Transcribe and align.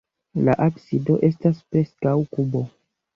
La 0.45 0.53
absido 0.67 1.17
estas 1.27 1.59
preskaŭ 1.75 2.15
kubo. 2.33 2.63